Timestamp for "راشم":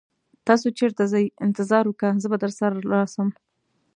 2.93-3.29